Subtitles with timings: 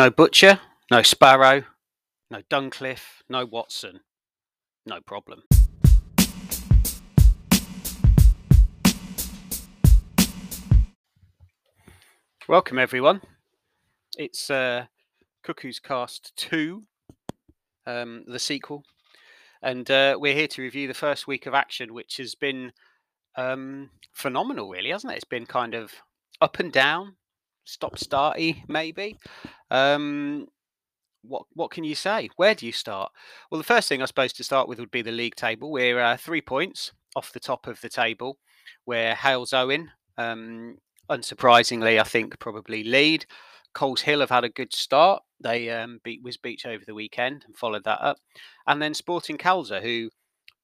[0.00, 1.64] No Butcher, no Sparrow,
[2.30, 4.00] no Duncliffe, no Watson.
[4.86, 5.42] No problem.
[12.48, 13.20] Welcome, everyone.
[14.16, 14.86] It's uh,
[15.42, 16.82] Cuckoo's Cast 2,
[17.86, 18.84] um, the sequel.
[19.62, 22.72] And uh, we're here to review the first week of action, which has been
[23.36, 25.16] um, phenomenal, really, hasn't it?
[25.16, 25.92] It's been kind of
[26.40, 27.16] up and down,
[27.64, 29.18] stop starty, maybe.
[29.70, 30.46] Um,
[31.22, 32.30] what what can you say?
[32.36, 33.12] Where do you start?
[33.50, 35.70] Well, the first thing I suppose to start with would be the league table.
[35.70, 38.38] We're uh, three points off the top of the table,
[38.84, 40.78] where Halesowen, um,
[41.10, 43.26] unsurprisingly, I think probably lead.
[43.74, 45.22] Coleshill have had a good start.
[45.40, 48.16] They um, beat Wisbech over the weekend and followed that up,
[48.66, 50.10] and then Sporting Khalsa, who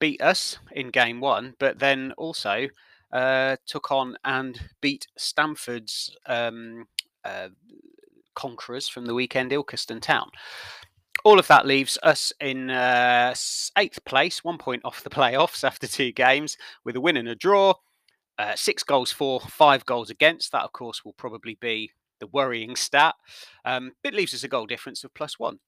[0.00, 2.68] beat us in game one, but then also
[3.12, 6.86] uh, took on and beat Stamford's um,
[7.24, 7.48] uh,
[8.34, 10.30] conquerors from the weekend, Ilkeston Town.
[11.24, 13.34] All of that leaves us in uh,
[13.76, 17.34] eighth place, one point off the playoffs after two games, with a win and a
[17.34, 17.74] draw.
[18.38, 20.52] Uh, six goals for, five goals against.
[20.52, 23.16] That, of course, will probably be the worrying stat.
[23.64, 25.58] Um, it leaves us a goal difference of plus one.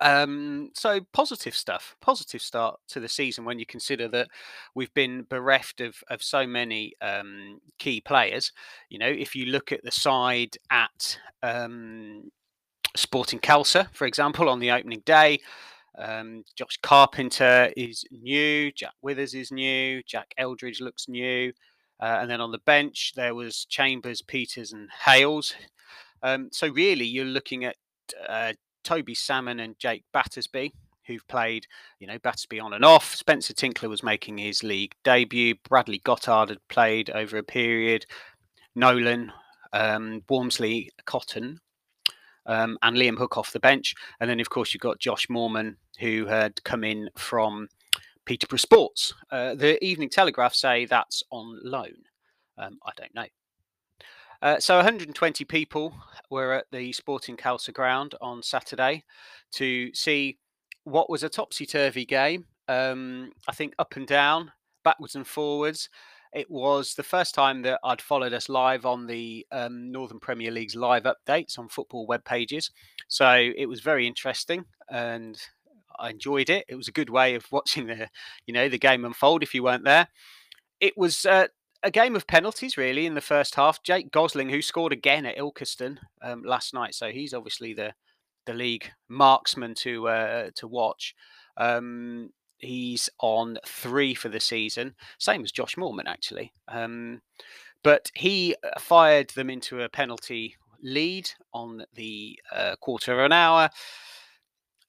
[0.00, 4.28] Um, so positive stuff, positive start to the season when you consider that
[4.74, 8.52] we've been bereft of of so many um, key players.
[8.90, 12.30] You know, if you look at the side at um,
[12.96, 15.40] Sporting Khalsa, for example, on the opening day.
[15.96, 18.70] Um, Josh Carpenter is new.
[18.70, 20.00] Jack Withers is new.
[20.04, 21.52] Jack Eldridge looks new.
[22.00, 25.54] Uh, and then on the bench, there was Chambers, Peters, and Hales.
[26.22, 27.76] Um, so really, you're looking at
[28.28, 28.52] uh,
[28.84, 30.72] Toby Salmon and Jake Battersby,
[31.06, 31.66] who've played,
[31.98, 33.14] you know, Battersby on and off.
[33.14, 35.54] Spencer Tinkler was making his league debut.
[35.68, 38.06] Bradley Goddard had played over a period.
[38.74, 39.32] Nolan,
[39.72, 41.60] um, Wormsley Cotton,
[42.46, 43.94] um, and Liam Hook off the bench.
[44.20, 47.68] And then, of course, you've got Josh Morman, who had come in from
[48.24, 49.14] Peterborough Sports.
[49.30, 51.94] Uh, the Evening Telegraph say that's on loan.
[52.56, 53.26] Um, I don't know.
[54.40, 55.92] Uh, so 120 people
[56.30, 59.04] were at the Sporting Khalsa ground on Saturday
[59.52, 60.38] to see
[60.84, 62.46] what was a topsy turvy game.
[62.68, 64.52] Um, I think up and down,
[64.84, 65.88] backwards and forwards.
[66.32, 70.50] It was the first time that I'd followed us live on the um, Northern Premier
[70.50, 72.70] League's live updates on football web pages.
[73.08, 75.40] So it was very interesting and
[75.98, 76.66] I enjoyed it.
[76.68, 78.08] It was a good way of watching the,
[78.46, 80.08] you know, the game unfold if you weren't there.
[80.80, 81.48] It was uh,
[81.82, 83.82] a game of penalties, really, in the first half.
[83.82, 87.94] Jake Gosling, who scored again at Ilkeston um, last night, so he's obviously the
[88.46, 91.14] the league marksman to uh, to watch.
[91.56, 96.52] Um, he's on three for the season, same as Josh Morman actually.
[96.66, 97.20] Um,
[97.82, 103.32] but he uh, fired them into a penalty lead on the uh, quarter of an
[103.32, 103.70] hour.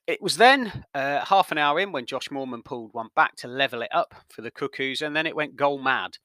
[0.07, 3.47] It was then uh, half an hour in when Josh Morman pulled one back to
[3.47, 6.17] level it up for the Cuckoos, and then it went goal mad.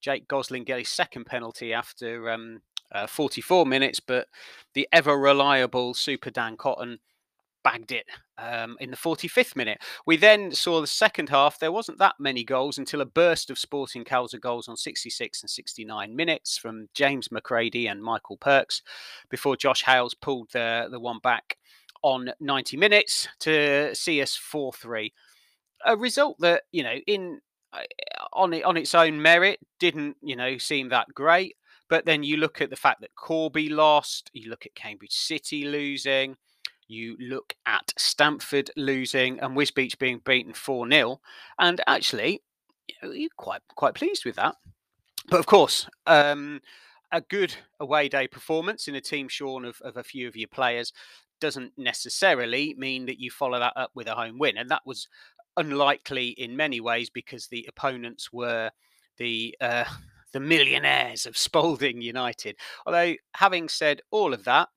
[0.00, 2.62] Jake Gosling get his second penalty after um,
[2.92, 4.28] uh, 44 minutes, but
[4.74, 6.98] the ever reliable Super Dan Cotton
[7.62, 8.06] bagged it
[8.38, 9.78] um, in the 45th minute.
[10.06, 11.58] We then saw the second half.
[11.58, 15.50] There wasn't that many goals until a burst of Sporting Khalsa goals on 66 and
[15.50, 18.82] 69 minutes from James McCready and Michael Perks
[19.28, 21.56] before Josh Hales pulled the, the one back
[22.02, 25.12] on 90 minutes to see us 4 3.
[25.86, 27.40] A result that, you know, in
[28.32, 31.56] on it on its own merit didn't you know seem that great.
[31.88, 35.64] But then you look at the fact that Corby lost you look at Cambridge City
[35.64, 36.36] losing
[36.88, 41.18] you look at Stamford losing and Wisbech being beaten 4-0
[41.58, 42.42] and actually
[42.88, 44.56] you you're quite quite pleased with that.
[45.28, 46.60] But of course um,
[47.12, 50.48] a good away day performance in a team shorn of, of a few of your
[50.48, 50.92] players
[51.40, 54.56] doesn't necessarily mean that you follow that up with a home win.
[54.56, 55.08] And that was
[55.56, 58.70] unlikely in many ways because the opponents were
[59.18, 59.84] the uh,
[60.32, 62.56] the millionaires of Spalding United.
[62.86, 64.68] Although, having said all of that,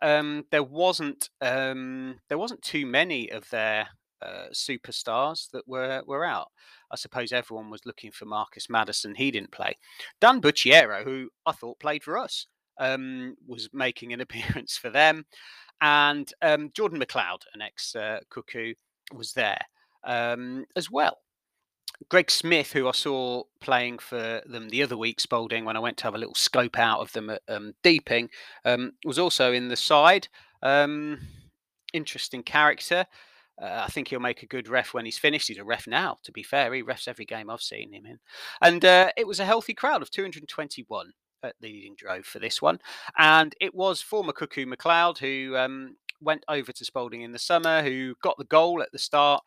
[0.00, 3.86] um, there wasn't um, there wasn't too many of their
[4.20, 6.48] uh, superstars that were were out.
[6.90, 9.14] I suppose everyone was looking for Marcus Madison.
[9.14, 9.76] He didn't play.
[10.20, 12.46] Dan Bucciero, who I thought played for us,
[12.78, 15.24] um, was making an appearance for them,
[15.80, 18.74] and um, Jordan McLeod, an ex uh, Cuckoo,
[19.12, 19.58] was there
[20.04, 21.18] um, as well.
[22.08, 25.96] Greg Smith, who I saw playing for them the other week, Spalding, when I went
[25.98, 28.28] to have a little scope out of them at um, Deeping,
[28.64, 30.28] um, was also in the side.
[30.62, 31.20] Um,
[31.92, 33.06] interesting character.
[33.60, 35.48] Uh, I think he'll make a good ref when he's finished.
[35.48, 36.72] He's a ref now, to be fair.
[36.72, 38.18] He refs every game I've seen him in.
[38.60, 41.12] And uh, it was a healthy crowd of 221.
[41.44, 42.78] at leading drove for this one,
[43.18, 47.82] and it was former Cuckoo McLeod who um, went over to Spalding in the summer,
[47.82, 49.42] who got the goal at the start.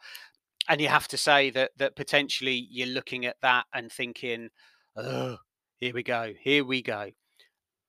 [0.68, 4.50] And you have to say that that potentially you're looking at that and thinking,
[4.96, 5.38] "Oh,
[5.78, 7.12] here we go, here we go."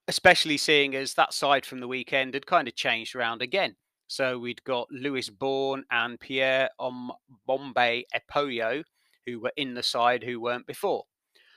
[0.08, 3.76] Especially seeing as that side from the weekend had kind of changed around again.
[4.08, 7.10] So we'd got Lewis Bourne and Pierre on
[7.46, 8.84] Bombay Epoyo,
[9.26, 11.04] who were in the side who weren't before.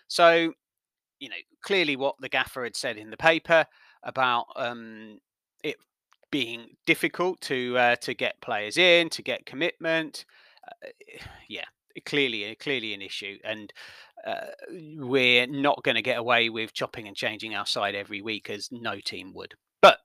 [0.07, 0.53] So,
[1.19, 3.65] you know, clearly what the gaffer had said in the paper
[4.03, 5.19] about um,
[5.63, 5.75] it
[6.31, 10.25] being difficult to uh, to get players in, to get commitment.
[10.83, 10.89] Uh,
[11.49, 11.65] yeah,
[12.05, 13.73] clearly, clearly an issue, and
[14.25, 14.47] uh,
[14.97, 18.69] we're not going to get away with chopping and changing our side every week as
[18.71, 19.55] no team would.
[19.81, 19.99] But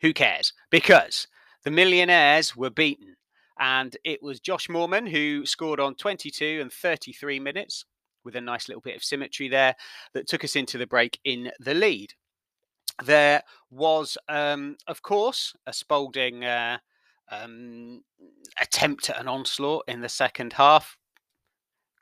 [0.00, 0.52] who cares?
[0.70, 1.26] Because
[1.64, 3.16] the millionaires were beaten.
[3.58, 7.84] And it was Josh Moorman who scored on 22 and 33 minutes
[8.24, 9.76] with a nice little bit of symmetry there
[10.14, 12.14] that took us into the break in the lead.
[13.04, 16.78] There was, um, of course, a Spalding uh,
[17.30, 18.02] um,
[18.60, 20.96] attempt at an onslaught in the second half.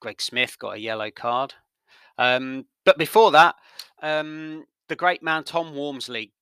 [0.01, 1.55] Greg Smith got a yellow card.
[2.19, 3.55] Um, but before that,
[4.03, 6.33] um, the great man Tom Wormsley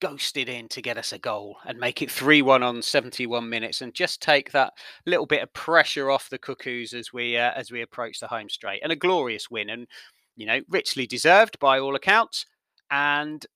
[0.00, 3.82] ghosted in to get us a goal and make it 3 1 on 71 minutes
[3.82, 4.72] and just take that
[5.06, 8.48] little bit of pressure off the Cuckoos as we uh, as we approach the home
[8.48, 8.80] straight.
[8.82, 9.86] And a glorious win and,
[10.34, 12.46] you know, richly deserved by all accounts.
[12.90, 13.46] And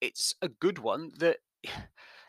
[0.00, 1.38] it's a good one that,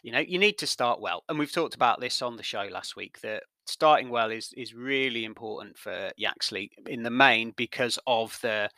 [0.08, 1.26] you know, you need to start well.
[1.28, 4.74] And we've talked about this on the show last week that starting well is is
[4.74, 8.70] really important for Yaxley in the main because of the,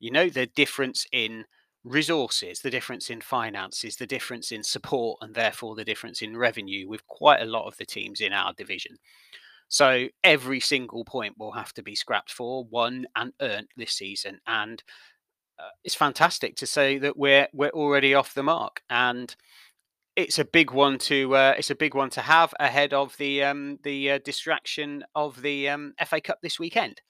[0.00, 1.44] you know, the difference in
[1.84, 6.88] resources, the difference in finances, the difference in support, and therefore the difference in revenue
[6.88, 8.96] with quite a lot of the teams in our division.
[9.68, 14.40] So every single point will have to be scrapped for, won, and earned this season.
[14.48, 14.82] And
[15.60, 19.36] uh, it's fantastic to say that we're we're already off the mark, and
[20.16, 23.42] it's a big one to uh, it's a big one to have ahead of the
[23.42, 27.00] um, the uh, distraction of the um, FA Cup this weekend.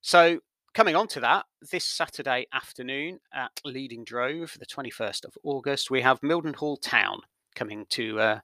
[0.00, 0.40] So
[0.74, 6.02] coming on to that, this Saturday afternoon at Leading Drove, the 21st of August, we
[6.02, 7.20] have Mildenhall Town
[7.54, 8.40] coming to uh,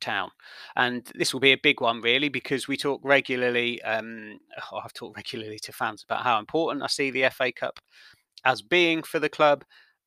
[0.00, 0.30] town.
[0.76, 4.38] And this will be a big one, really, because we talk regularly, um,
[4.72, 7.80] oh, I've talked regularly to fans about how important I see the FA Cup
[8.44, 9.64] as being for the club.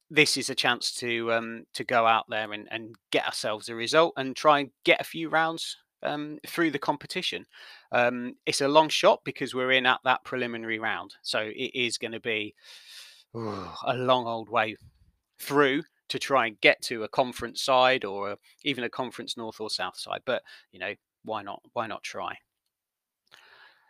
[0.09, 3.75] This is a chance to um, to go out there and, and get ourselves a
[3.75, 7.45] result and try and get a few rounds um, through the competition.
[7.91, 11.97] Um, it's a long shot because we're in at that preliminary round, so it is
[11.97, 12.55] going to be
[13.35, 14.77] ooh, a long old way
[15.39, 19.69] through to try and get to a conference side or even a conference north or
[19.69, 20.21] south side.
[20.25, 20.93] But you know,
[21.23, 21.61] why not?
[21.73, 22.37] Why not try?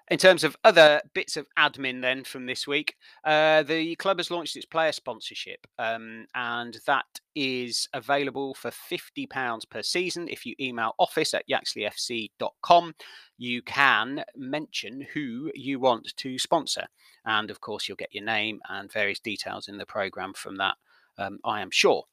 [0.10, 2.96] In terms of other bits of admin, then from this week,
[3.26, 9.70] uh, the club has launched its player sponsorship, um, and that is available for £50
[9.70, 10.30] per season.
[10.30, 12.96] If you email office at yaxleyfc.com,
[13.38, 16.88] you can mention who you want to sponsor.
[17.26, 20.76] And of course, you'll get your name and various details in the programme from that,
[21.18, 22.06] um, I am sure.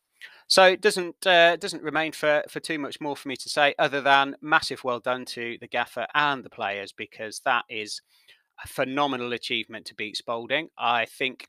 [0.47, 3.75] So it doesn't uh, doesn't remain for for too much more for me to say,
[3.79, 8.01] other than massive well done to the gaffer and the players because that is
[8.63, 10.69] a phenomenal achievement to beat Spalding.
[10.79, 11.49] I think,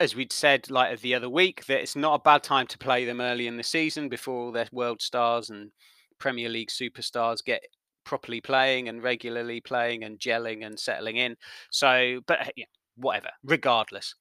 [0.00, 3.04] as we'd said like the other week, that it's not a bad time to play
[3.04, 5.70] them early in the season before their world stars and
[6.18, 7.62] Premier League superstars get
[8.04, 11.36] properly playing and regularly playing and gelling and settling in.
[11.70, 13.30] So, but yeah, whatever.
[13.42, 14.14] Regardless,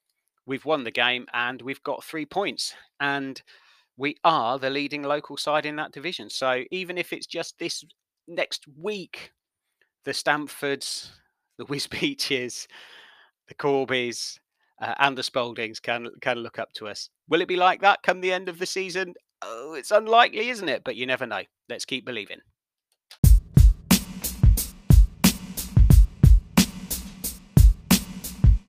[0.45, 3.41] we've won the game and we've got three points and
[3.97, 6.29] we are the leading local side in that division.
[6.29, 7.83] So even if it's just this
[8.27, 9.31] next week,
[10.05, 11.09] the Stamfords,
[11.57, 12.67] the Wisbeaches,
[13.47, 14.39] the Corbys,
[14.81, 17.09] uh, and the Spaldings can can look up to us.
[17.29, 19.13] Will it be like that come the end of the season?
[19.41, 20.83] Oh, it's unlikely, isn't it?
[20.83, 21.43] But you never know.
[21.69, 22.39] Let's keep believing.